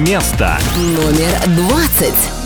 [0.00, 1.30] Место номер
[1.68, 2.39] двадцать.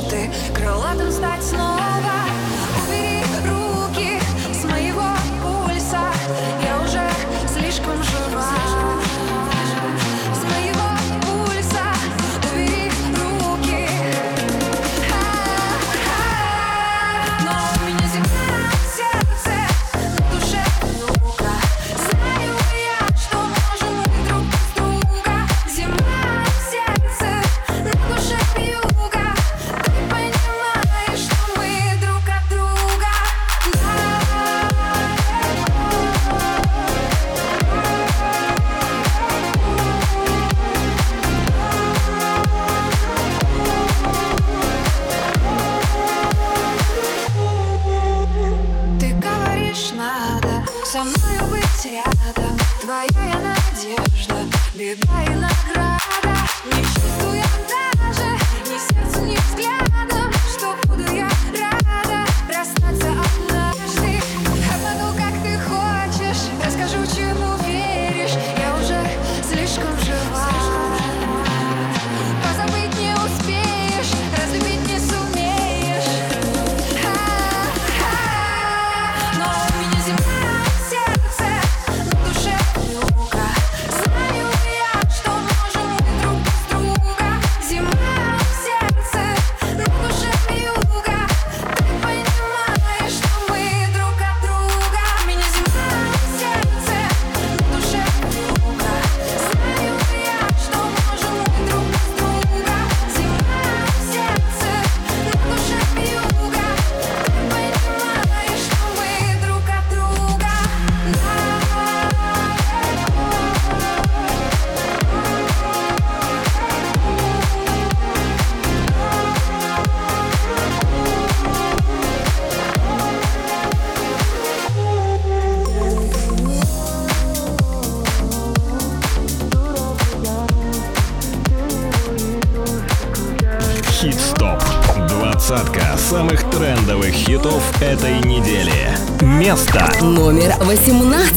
[0.00, 0.49] notte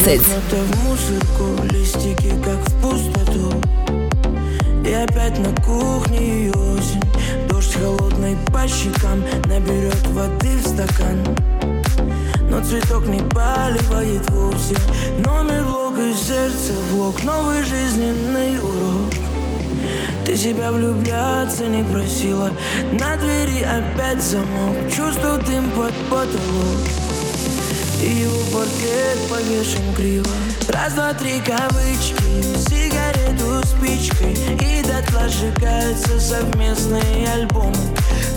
[0.03, 0.21] 18.
[0.51, 3.53] в музыку, листики как в пустоту.
[4.85, 7.01] И опять на кухне осень.
[7.47, 11.23] Дождь холодный по щекам Наберет воды в стакан.
[12.49, 14.75] Но цветок не поливает вовсе.
[15.25, 19.13] Номер блок и сердце блок Новый жизненный урок.
[20.25, 22.51] Ты себя влюбляться не просила.
[22.91, 24.75] На двери опять замок.
[24.93, 27.02] Чувствую дым под потолок
[28.03, 28.65] И его
[29.29, 30.27] повешен криво.
[30.67, 32.13] Раз, два, три кавычки
[32.67, 37.77] Сигарету спичкой И дотла сжигаются совместные альбомы.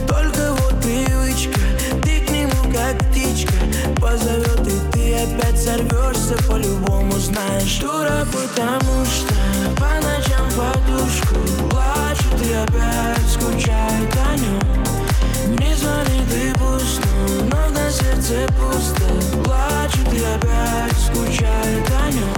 [0.07, 1.59] Только вот привычка
[2.01, 3.55] Ты к нему как птичка.
[4.01, 7.79] Позовет и ты опять сорвешься По-любому знаешь.
[7.81, 9.35] Дура, потому что
[9.81, 11.35] По ночам подушку
[11.71, 17.09] Плачет и опять скучает о нем Не звони ты пусто
[17.51, 22.35] Но на сердце пусто Плачет и опять скучает о нем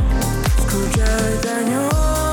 [0.67, 2.28] Скучает о нем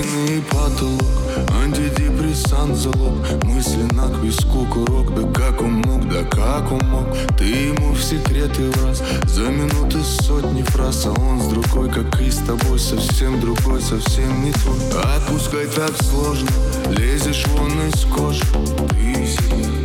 [0.00, 1.02] стены и потолок
[1.62, 3.14] Антидепрессант залог.
[3.44, 7.06] Мысли на виску курок Да как он мог, да как он мог.
[7.36, 12.20] Ты ему в секреты в раз За минуты сотни фраз А он с другой, как
[12.20, 14.78] и с тобой Совсем другой, совсем не твой.
[15.16, 16.50] Отпускай так сложно
[16.90, 18.44] Лезешь вон из кожи
[18.90, 19.79] Ты себя,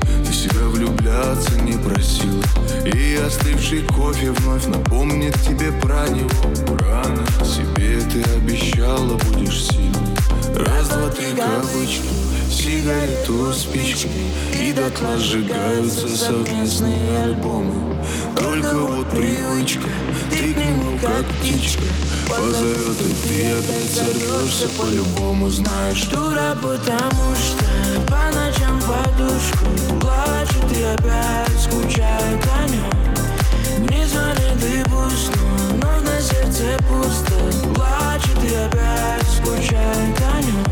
[0.46, 2.42] ты себя влюбляться не просил.
[2.86, 6.78] И остывший кофе вновь напомнит тебе про него.
[6.80, 10.16] Рано себе ты обещала будешь сильной.
[10.56, 12.08] Раз, два, три кавычки
[12.50, 14.12] Сигарету спичкой
[14.58, 17.98] И дотла сжигаются совместные альбомы.
[18.38, 19.90] Только вот привычка
[20.32, 21.84] Ты к нему как птичка.
[22.30, 25.50] Позовет и ты опять сорвешься По-любому.
[25.50, 27.85] Знаешь, Дура, потому что
[28.26, 29.66] по ночам подушку
[30.00, 35.40] Плачет и опять скучает о нем Не звони ты пусто,
[35.82, 37.36] но на сердце пусто.
[37.74, 40.64] Плачет и опять скучает о нем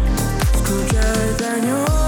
[0.63, 2.02] Скучает о нем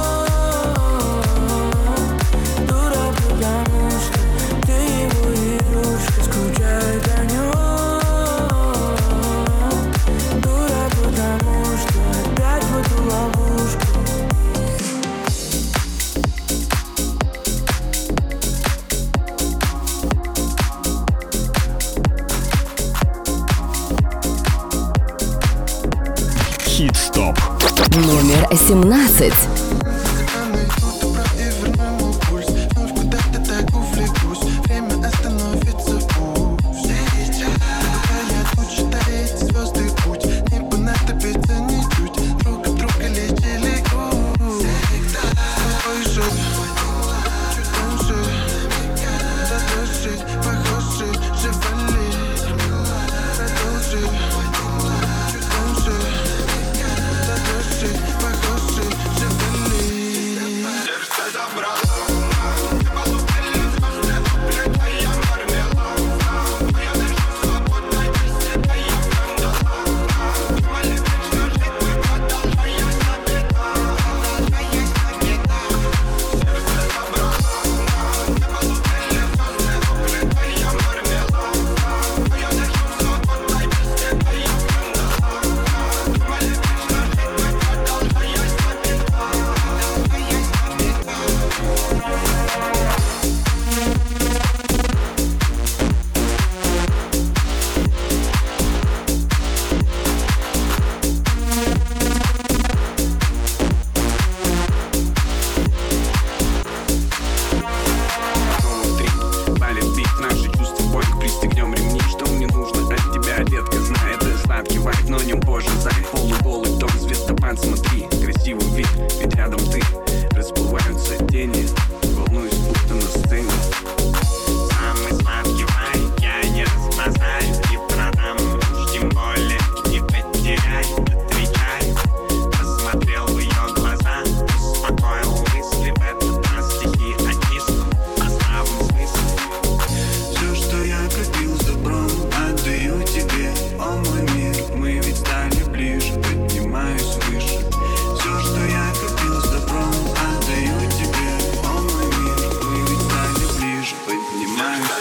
[28.45, 29.64] Номер 17.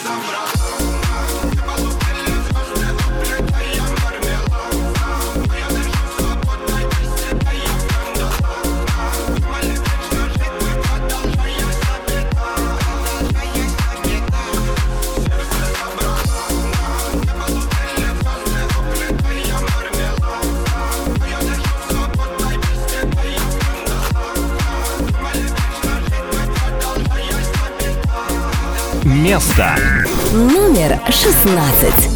[0.07, 0.54] I'm not
[31.45, 32.14] 16.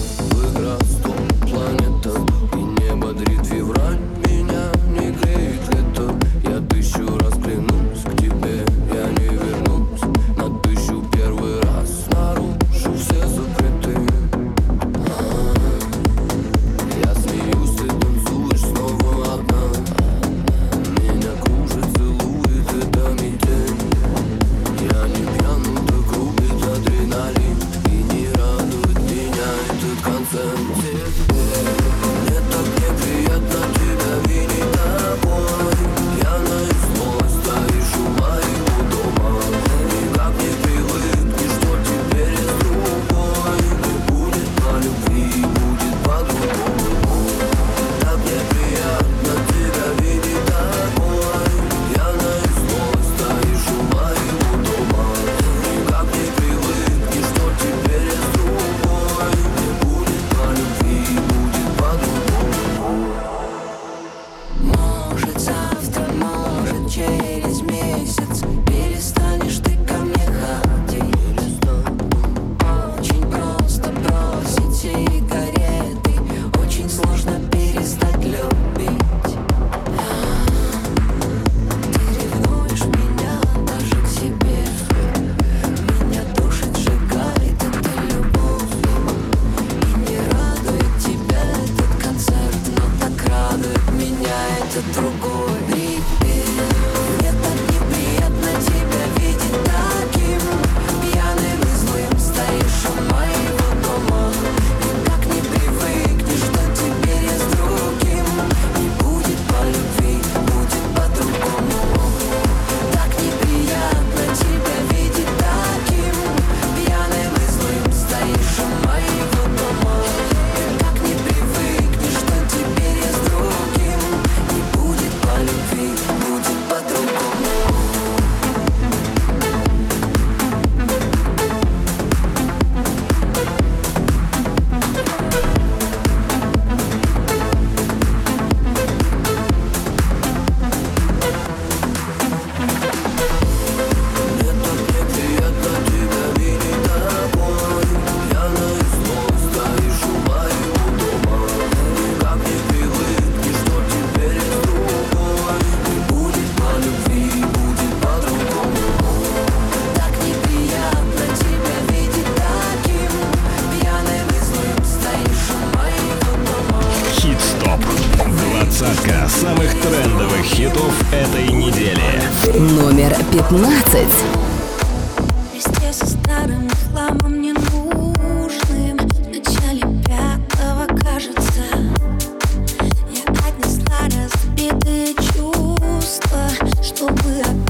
[186.98, 187.67] people would I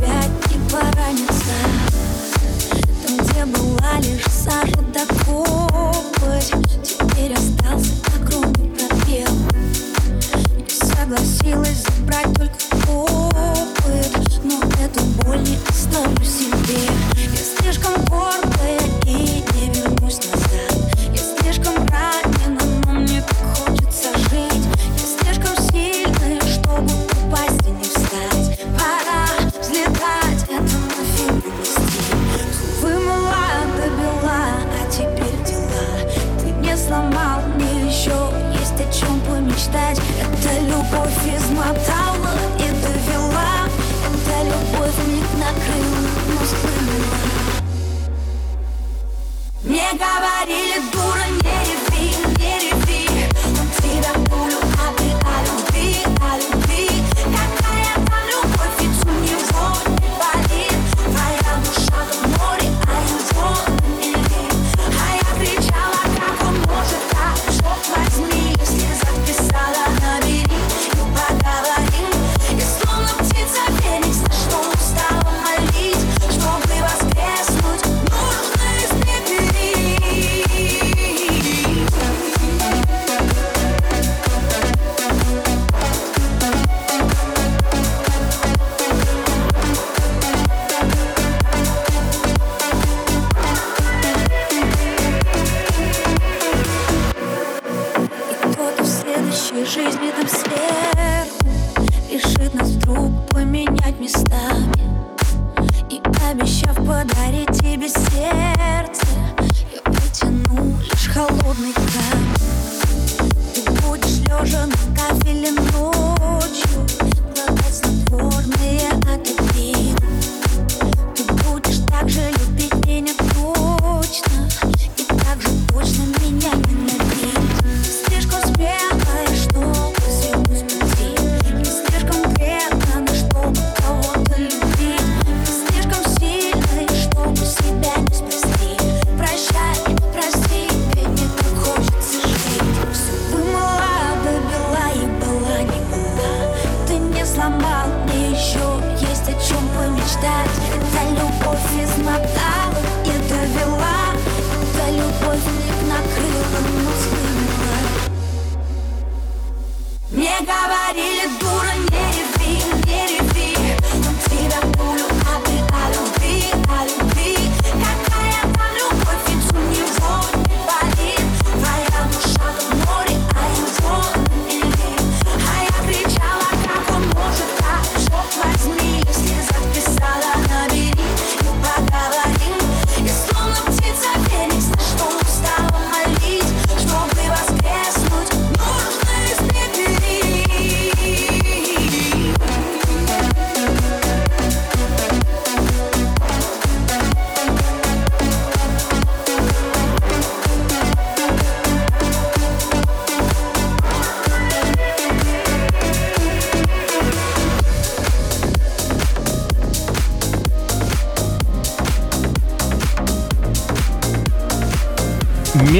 [111.49, 112.17] what makes that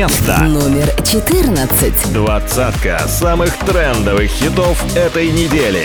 [0.09, 0.45] место.
[0.45, 2.13] Номер 14.
[2.13, 5.85] Двадцатка самых трендовых хитов этой недели.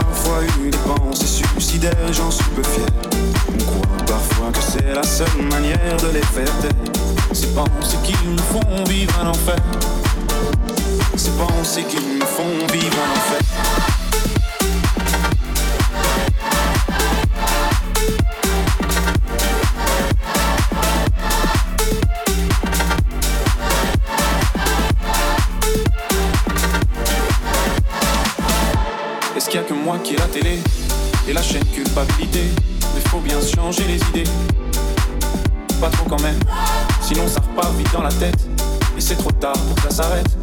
[0.00, 2.86] parfois une pensée suicidaire, j'en suis peu fier.
[3.48, 6.72] On croit parfois que c'est la seule manière de les faire taire.
[7.32, 9.62] Ces pensées qui nous font vivre un enfer.
[11.16, 13.93] Ces pensées qui nous font vivre un enfer.
[31.28, 32.40] et la chaîne culpabilité.
[32.94, 34.30] Mais faut bien changer les idées.
[35.80, 36.38] Pas trop quand même,
[37.02, 38.46] sinon ça repart vite dans la tête.
[38.96, 40.33] Et c'est trop tard pour que ça s'arrête.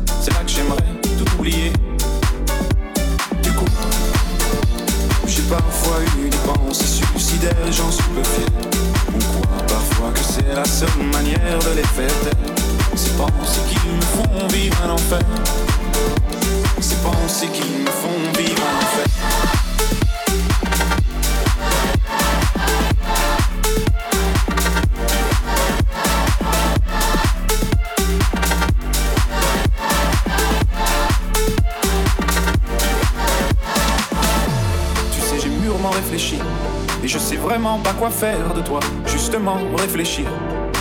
[38.02, 38.80] quoi faire de toi.
[39.06, 40.26] Justement, réfléchir,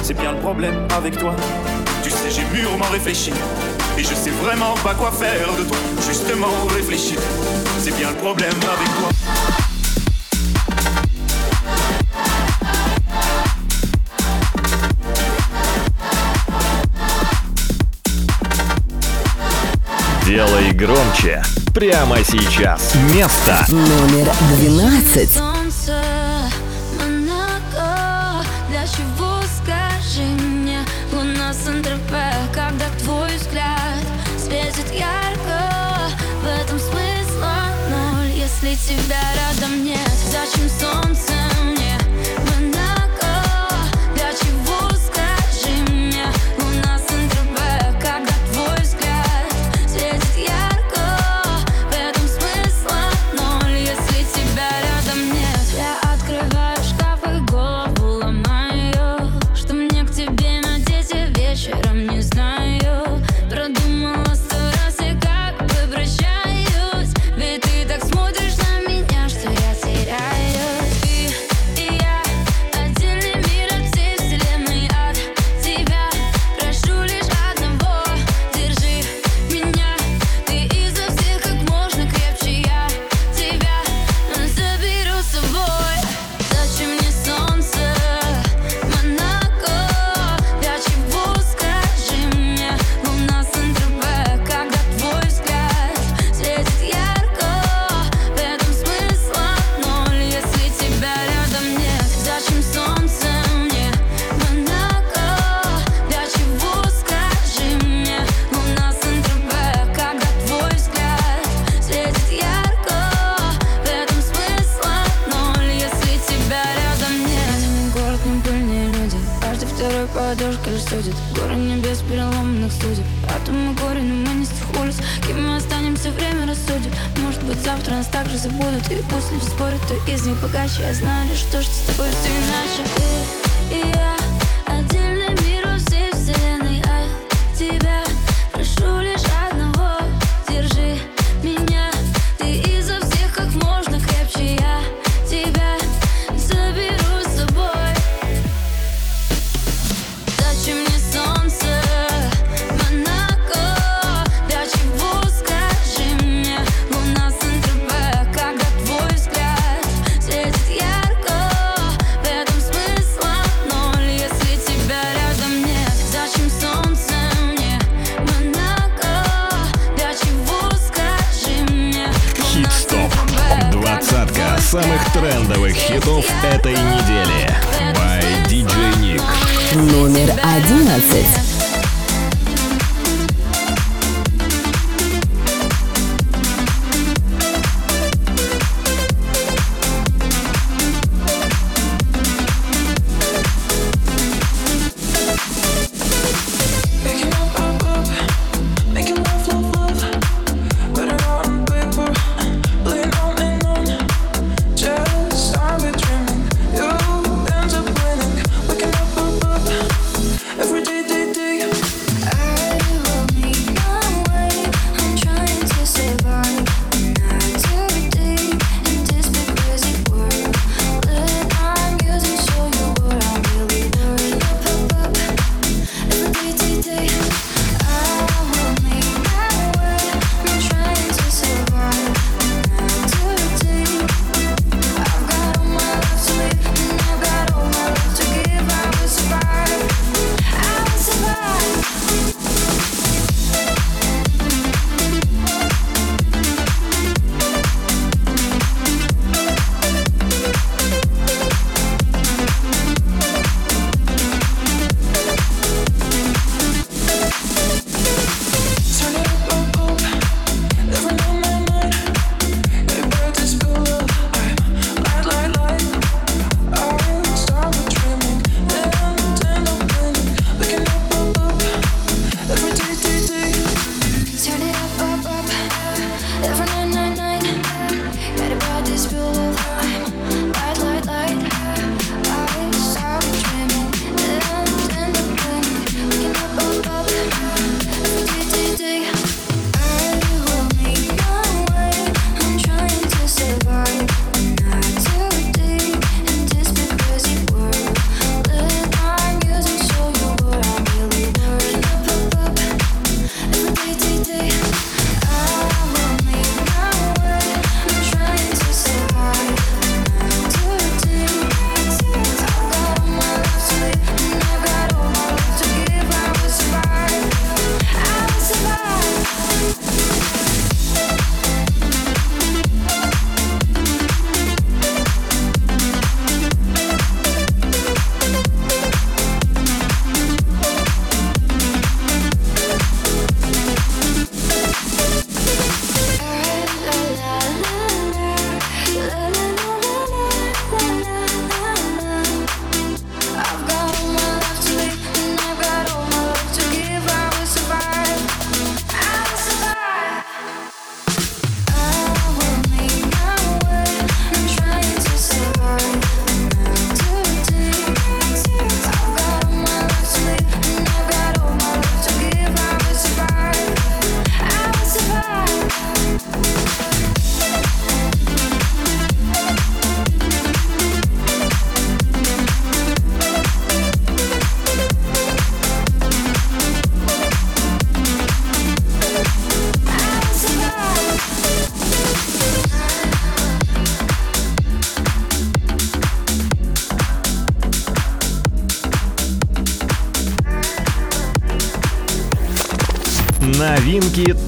[0.02, 1.34] c'est bien le problème avec toi.
[2.02, 3.30] Tu sais, j'ai mûrement réfléchi.
[3.98, 5.76] Et je sais vraiment pas quoi faire de toi.
[6.08, 7.18] Justement, réfléchir,
[7.78, 9.10] c'est bien le problème avec toi.
[20.24, 21.42] Делай громче
[21.74, 22.94] прямо сейчас.
[23.12, 24.26] Место номер
[24.62, 25.49] 12.
[38.62, 41.39] если тебя рядом нет Зачем солнце?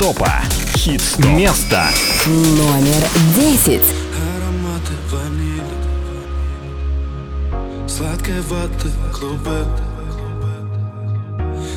[0.03, 0.33] топа.
[0.75, 1.87] Хит место
[2.27, 3.03] номер
[3.37, 3.89] десять.
[4.35, 5.77] Ароматы ванили,
[7.89, 9.65] сладкой воды клубы.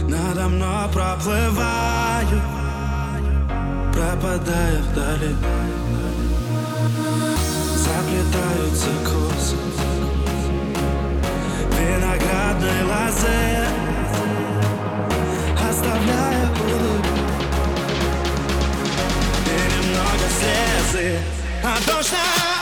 [0.10, 2.42] Надо мной проплываю,
[3.94, 5.36] пропадая вдали.
[7.78, 9.56] Заплетаются косы
[11.78, 13.65] виноградной лозы.
[20.98, 22.55] I don't know.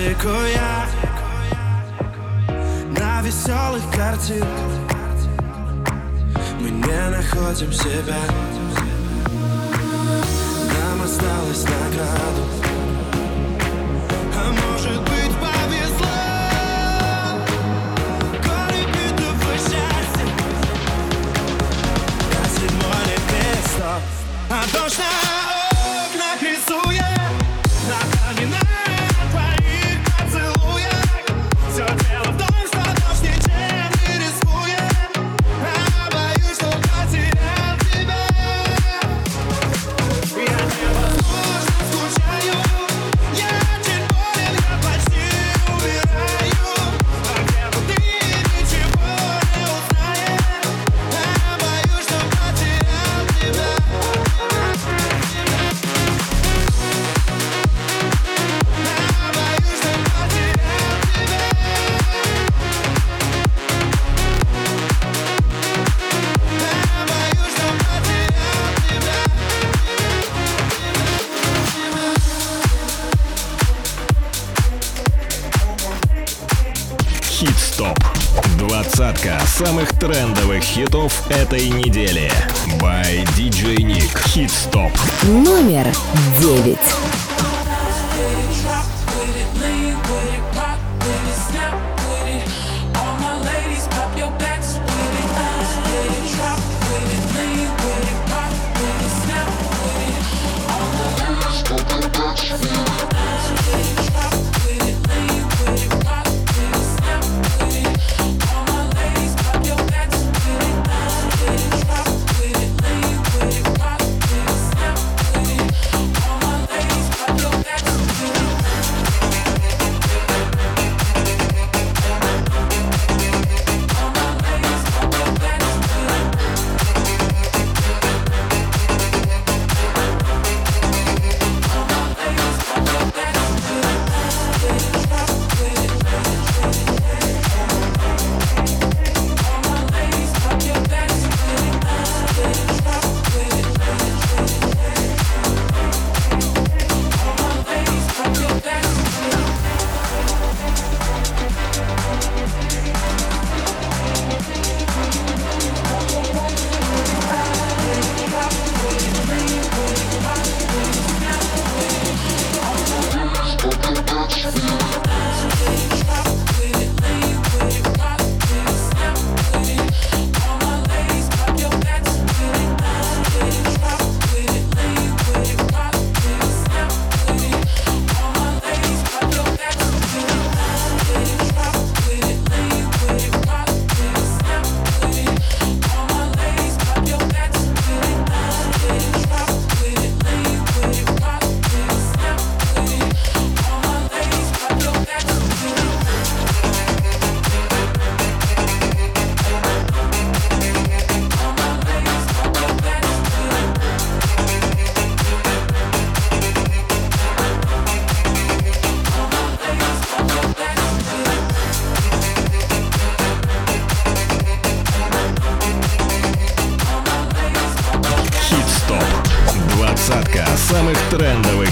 [0.00, 0.28] Утеку
[2.98, 4.48] На веселых картинках
[6.58, 8.16] Мы не находим себя.
[10.72, 12.69] Нам осталось на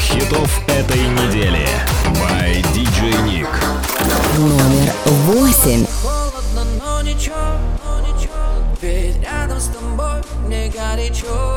[0.08, 1.68] хитов этой недели.
[2.14, 3.48] By DJ Nick.
[4.38, 4.92] Номер
[5.26, 5.86] восемь.
[6.02, 7.36] Холодно, но ничего,
[7.84, 8.32] но ничего,
[8.80, 11.47] ведь рядом с тобой мне горячо.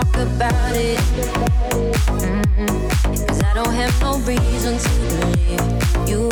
[0.00, 0.98] talk about it.
[2.20, 3.26] Mm-mm.
[3.28, 6.28] Cause I don't have no reason to believe you.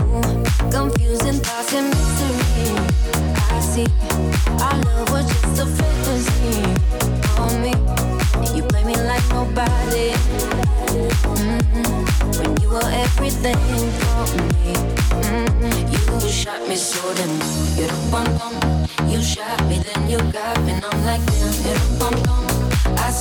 [0.70, 2.72] Confusing thoughts and mystery.
[3.52, 3.86] I see
[4.64, 6.56] our love was just a fantasy
[7.42, 7.72] on me.
[8.56, 10.12] You play me like nobody.
[11.36, 12.38] Mm-mm.
[12.38, 13.58] When you were everything
[14.00, 14.74] for me.
[15.28, 16.22] Mm-mm.
[16.22, 17.32] You shot me so damn.
[17.76, 18.28] You don't want
[19.12, 21.52] You shot me, then you got me, and I'm like damn.
[21.66, 21.97] You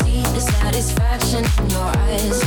[0.04, 2.43] see the satisfaction in your eyes.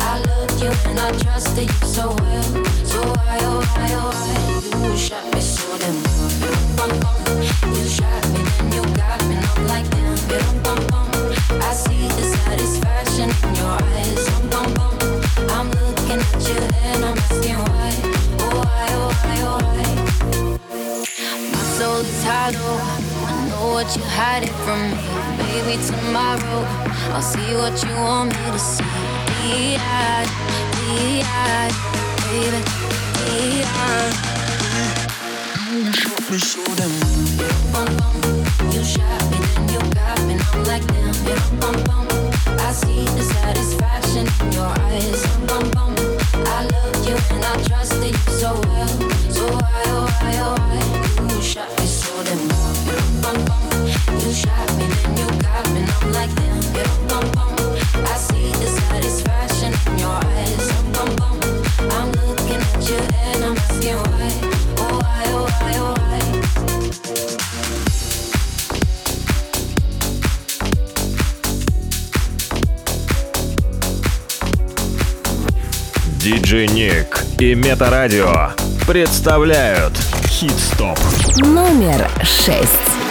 [0.00, 2.42] I love you and I trusted you so well.
[2.84, 7.23] So why, oh why, oh why you shot me so damn well?
[23.74, 24.96] what you're hiding from me.
[25.50, 26.62] Maybe tomorrow
[27.10, 28.84] I'll see what you want me to see.
[29.42, 30.30] Be-eyed,
[30.78, 31.74] be-eyed,
[32.22, 32.60] baby,
[33.18, 34.14] be-eyed.
[35.72, 36.94] You shot me so damn
[38.70, 42.06] You shot me, then you got me, I'm like damn, yeah, bum, bum.
[42.46, 45.94] I see the satisfaction in your eyes, bum, bum.
[46.46, 48.92] I love you and I trusted you so well,
[49.34, 51.63] so why, oh why, oh why, you shot
[76.24, 78.52] Диджей Ник и Метарадио
[78.86, 79.92] представляют
[80.26, 80.98] Хит-стоп.
[81.36, 83.03] Номер шесть.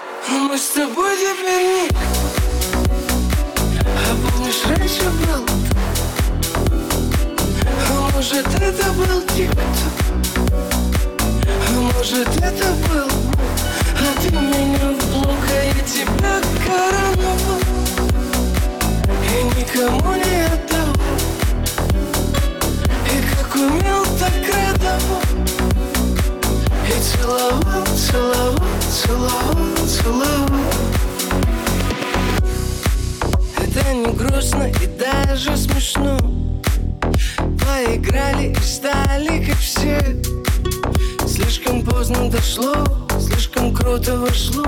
[44.03, 44.63] Круто вошло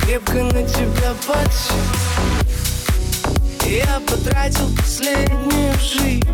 [0.00, 1.76] Крепко на тебя подсел.
[3.64, 6.26] Я потратил последнюю жизнь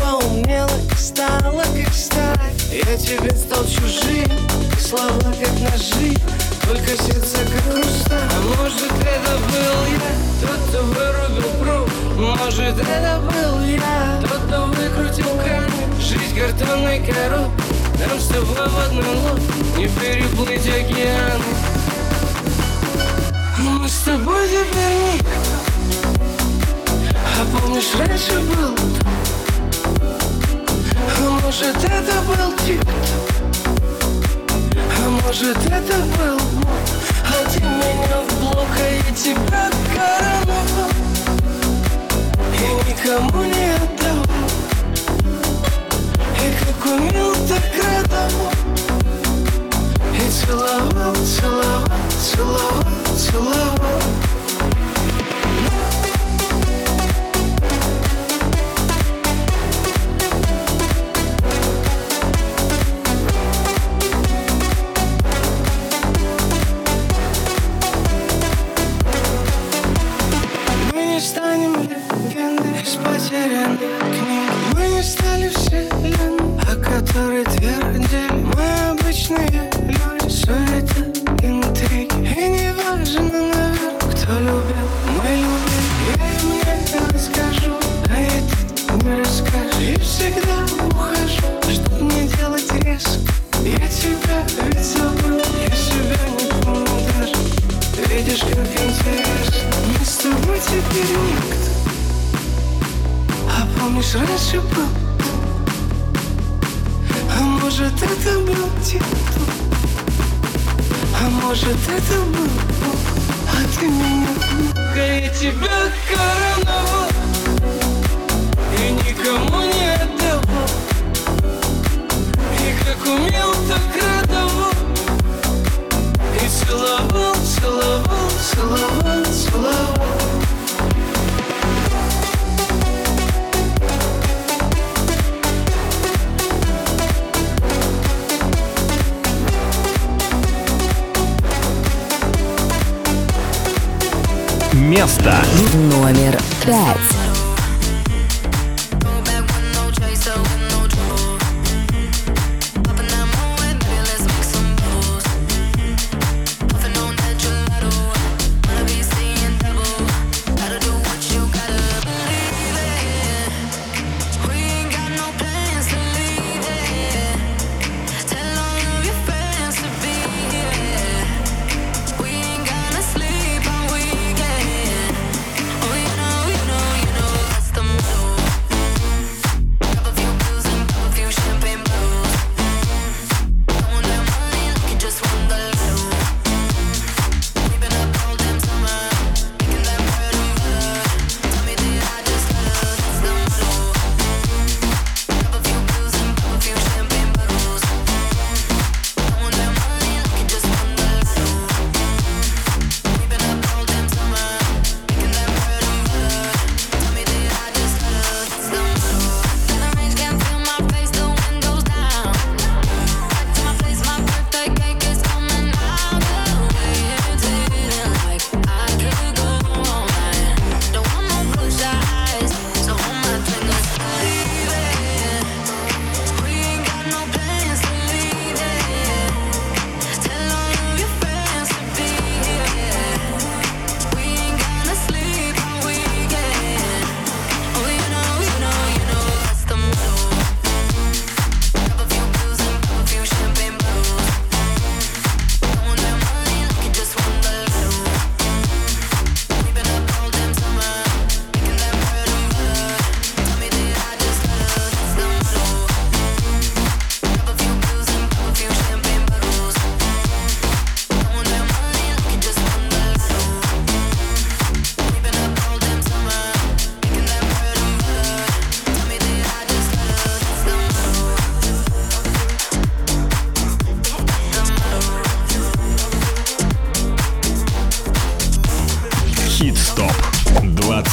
[0.00, 2.38] поумнела и стала как сталь.
[2.70, 4.30] Я тебе стал чужим,
[4.76, 6.14] и слова как ножи
[6.66, 13.20] Только сердце как хрусталь А может это был я, тот, кто вырубил пруд Может это
[13.20, 19.78] был я, тот, кто выкрутил кран Жизнь картонной коробкой нам с тобой в одной лодке
[19.78, 21.44] Не переплыть океаны
[23.58, 25.28] Мы с тобой теперь никто
[27.14, 28.74] А помнишь, раньше был
[31.16, 33.30] а может это был тик-ток
[34.98, 36.38] А может это был
[37.26, 40.90] А ты меня в блок, а я тебя короновал
[42.52, 43.93] И никому не отдавал
[46.84, 48.03] И как умел, так радовал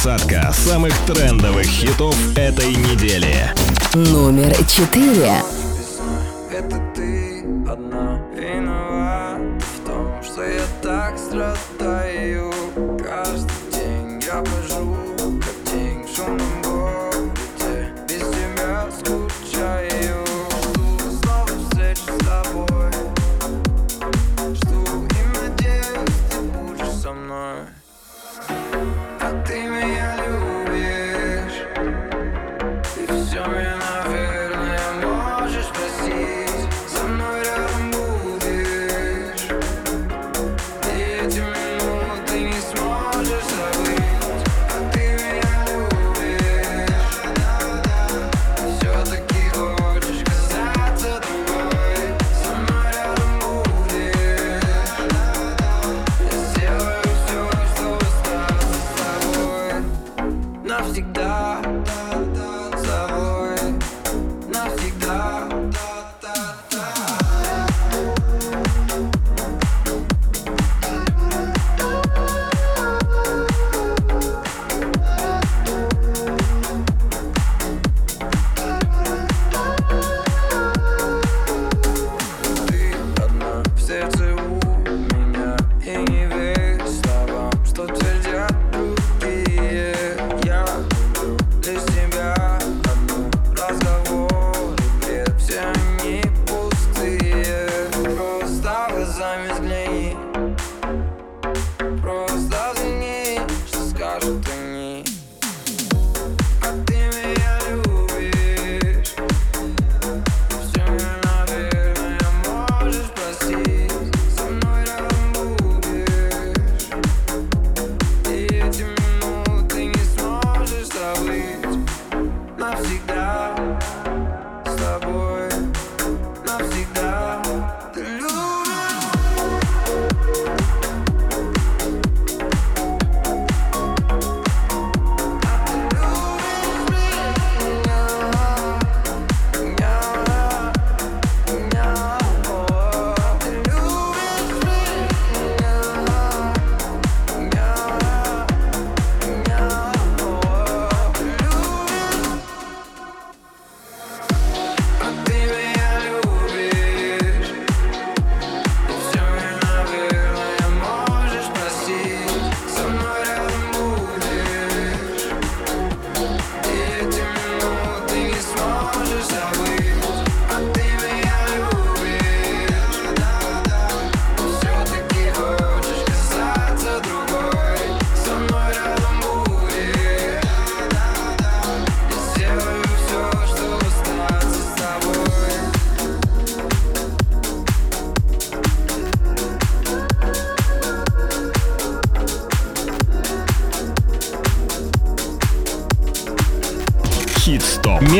[0.02, 3.54] Двадцатка самых трендовых хитов этой недели.
[3.94, 5.61] Номер четыре.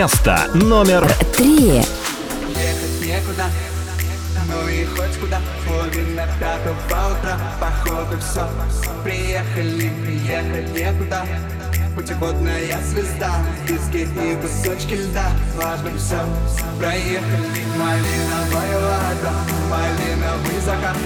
[0.02, 1.76] Место номер три.
[1.76, 1.86] Ехать
[3.00, 3.44] некуда,
[4.48, 6.74] ну и хоть куда Фугин на пятого
[7.12, 8.48] утра, походу все
[9.04, 9.92] Приехали,
[10.26, 11.24] ехать некуда
[11.94, 13.30] Путеводная звезда,
[13.68, 16.18] диски и кусочки льда Важно все,
[16.80, 19.34] проехали Малиновая вода,
[19.70, 20.96] малиновый закат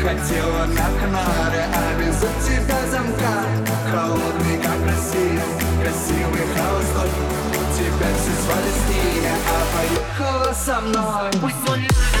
[0.00, 3.44] Хотела на Канары, а везут тебя замка
[3.92, 5.42] Холодный, как Россия,
[5.82, 7.39] красивый холостой
[7.80, 8.90] тебя все звали с
[9.48, 11.30] а поехала со мной.
[11.40, 12.19] Пусть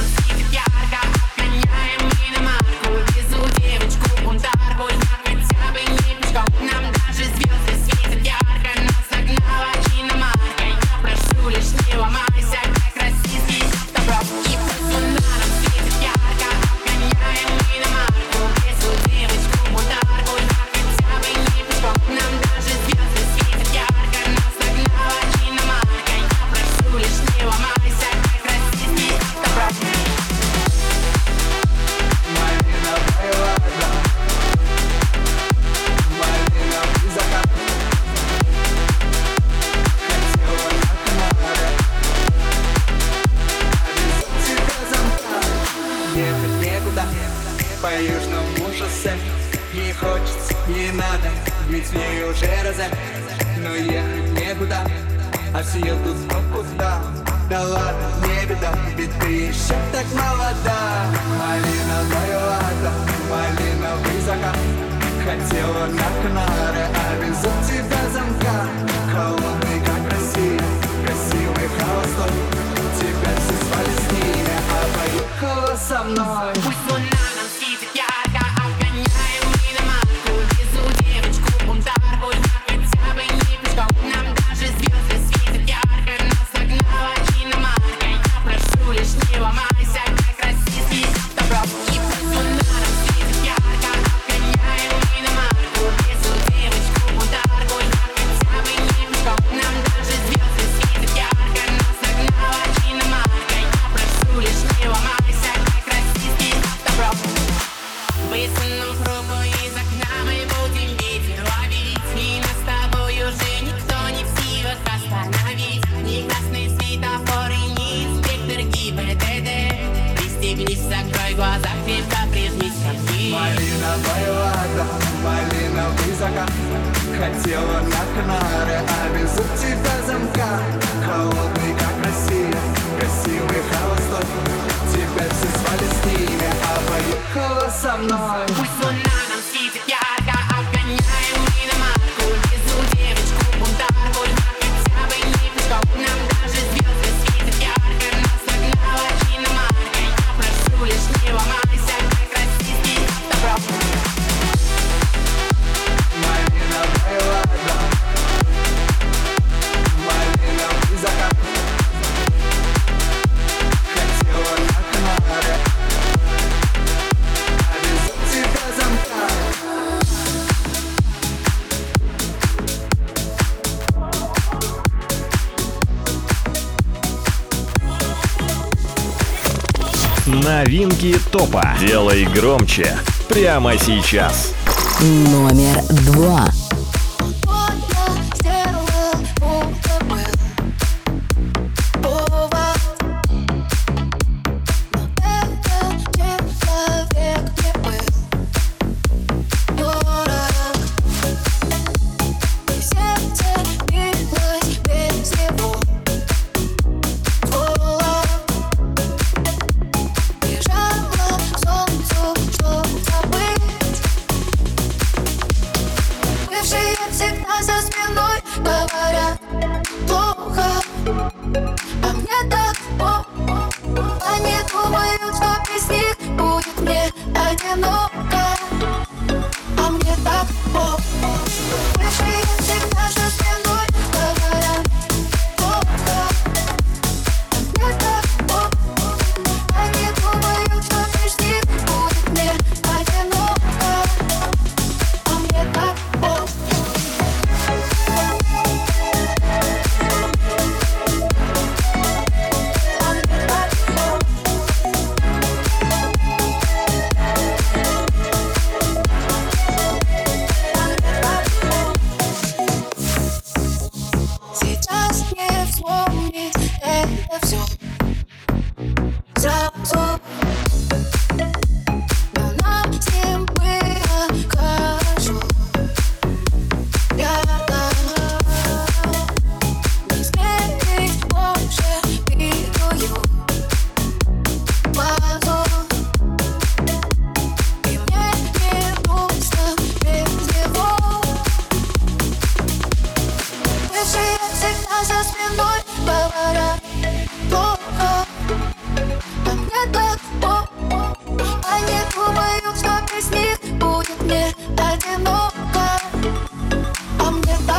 [181.80, 182.98] Делай громче.
[183.28, 184.52] Прямо сейчас.
[185.00, 186.59] Номер два.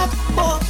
[0.02, 0.61] up, boy.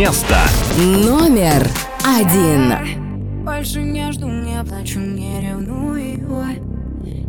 [0.00, 0.34] место
[0.78, 1.68] номер
[2.02, 3.44] один.
[3.44, 6.56] Больше между не плачу, не ревную.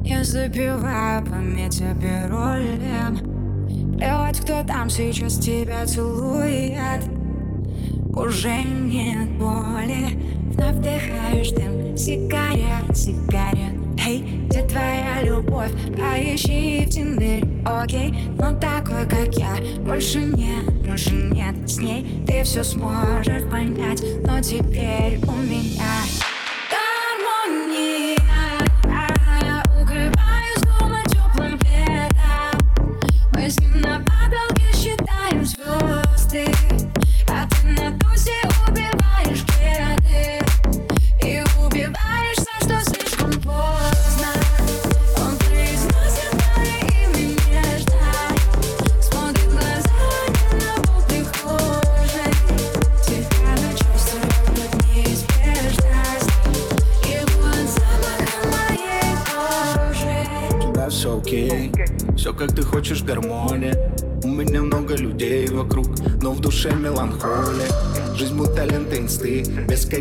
[0.06, 1.94] Я забиваю память о.
[3.98, 7.04] Плевать, кто там сейчас тебя целует.
[8.16, 10.18] Уже нет боли.
[10.54, 13.76] Вновь вдыхаешь дым, сигарет, сигарет.
[14.08, 15.72] Эй, где твоя любовь?
[15.98, 16.90] Поищи в
[17.66, 22.24] окей Но такой, как я, больше нет уже нет с ней.
[22.28, 26.02] Ты все сможешь понять, но теперь у меня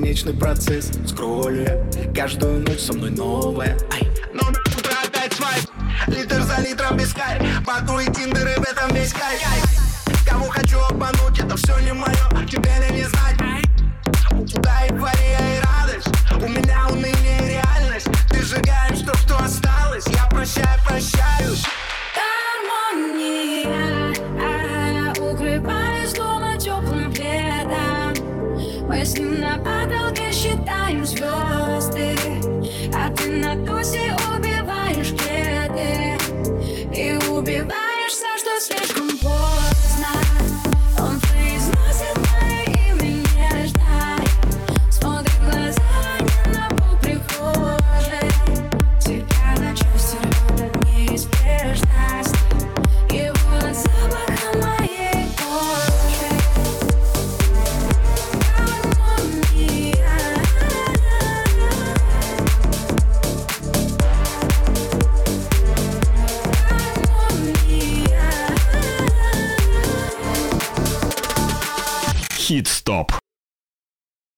[0.00, 0.90] бесконечный процесс.
[1.06, 3.99] Скролля каждую ночь со мной новая А